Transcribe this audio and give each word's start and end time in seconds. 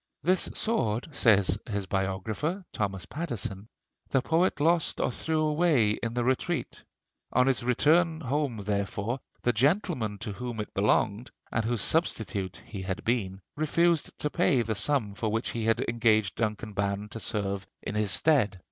"This 0.23 0.49
sword," 0.55 1.09
says 1.11 1.59
his 1.69 1.85
biographer, 1.85 2.65
Thomas 2.73 3.05
Pattison, 3.05 3.67
"the 4.09 4.23
poet 4.23 4.59
lost 4.59 4.99
or 4.99 5.11
threw 5.11 5.41
away 5.45 5.91
in 5.91 6.15
the 6.15 6.23
retreat. 6.23 6.83
On 7.33 7.45
his 7.45 7.61
return 7.61 8.19
home 8.19 8.57
therefore 8.57 9.19
the 9.43 9.53
gentleman 9.53 10.17
to 10.17 10.33
whom 10.33 10.59
it 10.59 10.73
belonged, 10.73 11.29
and 11.51 11.63
whose 11.65 11.81
substitute 11.81 12.63
he 12.65 12.81
had 12.81 13.05
been, 13.05 13.41
refused 13.55 14.17
to 14.17 14.31
pay 14.31 14.63
the 14.63 14.73
sum 14.73 15.13
for 15.13 15.29
which 15.29 15.49
he 15.51 15.65
had 15.65 15.81
engaged 15.87 16.33
Duncan 16.33 16.73
Ban 16.73 17.07
to 17.09 17.19
serve 17.19 17.67
in 17.83 17.93
his 17.93 18.09
stead. 18.09 18.59